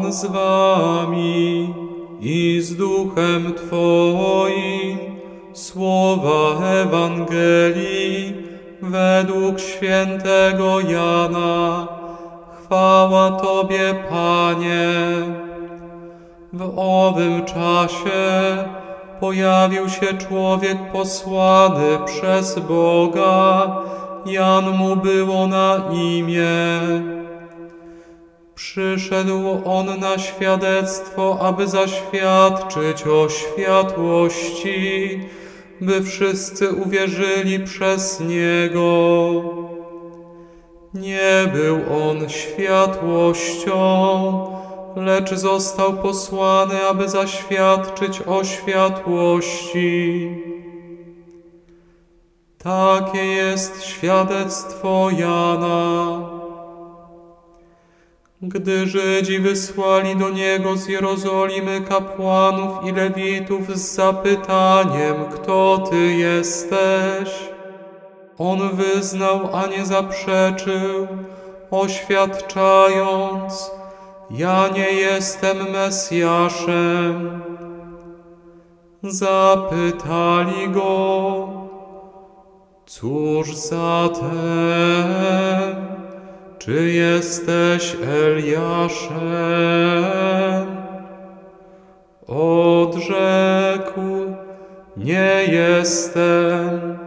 [0.00, 1.74] Pan z wami
[2.20, 4.98] i z duchem Twoim.
[5.52, 8.34] Słowa Ewangelii
[8.82, 11.88] według świętego Jana.
[12.58, 14.88] Chwała Tobie, Panie.
[16.52, 18.64] W owym czasie
[19.20, 23.76] pojawił się człowiek posłany przez Boga.
[24.26, 26.80] Jan mu było na imię.
[28.70, 35.20] Przyszedł on na świadectwo, aby zaświadczyć o światłości,
[35.80, 39.32] by wszyscy uwierzyli przez niego.
[40.94, 43.76] Nie był on światłością,
[44.96, 50.30] lecz został posłany, aby zaświadczyć o światłości.
[52.58, 56.39] Takie jest świadectwo Jana.
[58.42, 67.50] Gdy Żydzi wysłali do niego z Jerozolimy kapłanów i lewitów z zapytaniem, kto ty jesteś,
[68.38, 71.06] on wyznał, a nie zaprzeczył,
[71.70, 73.70] oświadczając,
[74.30, 77.42] ja nie jestem Mesjaszem.
[79.02, 81.48] Zapytali go,
[82.86, 84.30] cóż zatem?
[86.60, 89.16] Czy jesteś Eliaszem?
[92.26, 94.00] Odrzekł,
[94.96, 96.98] nie jestem.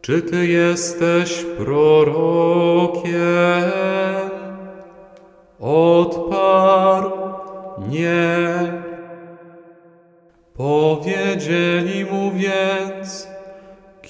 [0.00, 3.12] Czy ty jesteś prorokiem?
[5.60, 7.10] Odparł,
[7.88, 8.72] nie.
[10.54, 13.31] Powiedzieli mu więc,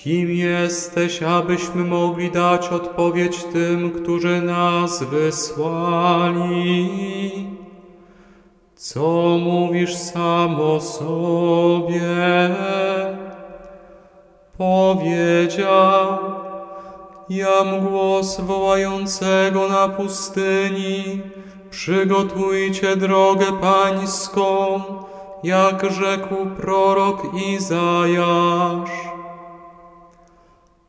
[0.03, 6.89] Kim jesteś, abyśmy mogli dać odpowiedź tym, którzy nas wysłali?
[8.75, 12.01] Co mówisz sam o sobie?
[14.59, 16.19] Powiedział,
[17.29, 21.21] jam głos wołającego na pustyni,
[21.71, 24.81] przygotujcie drogę pańską,
[25.43, 29.12] jak rzekł prorok Izajasz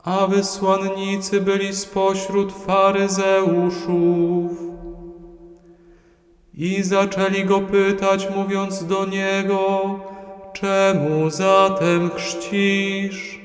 [0.03, 4.51] a wysłannicy byli spośród faryzeuszów.
[6.53, 9.99] I zaczęli go pytać, mówiąc do niego,
[10.53, 13.39] czemu zatem chrzcisz,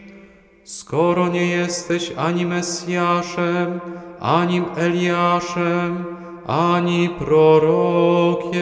[0.64, 3.80] skoro nie jesteś ani Mesjaszem,
[4.20, 6.04] ani Eliaszem,
[6.46, 8.58] ani prorokiem?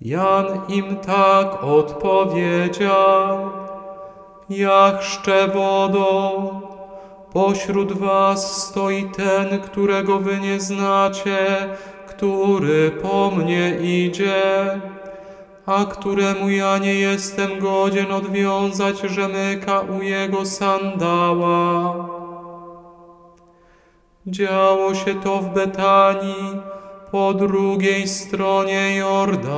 [0.00, 3.50] Jan im tak odpowiedział,
[4.50, 6.60] ja chrzczę wodą.
[7.32, 11.36] Pośród was stoi ten, którego wy nie znacie,
[12.08, 14.80] który po mnie idzie,
[15.66, 21.94] a któremu ja nie jestem godzien odwiązać rzemyka u jego sandała.
[24.26, 26.60] Działo się to w Betanii,
[27.12, 29.54] po drugiej stronie Jordanu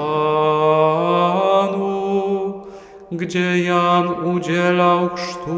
[3.12, 5.56] gdzie Jan udzielał chrztu.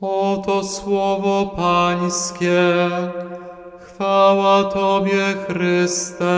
[0.00, 2.88] Oto słowo Pańskie,
[3.80, 6.34] chwała Tobie, Chryste.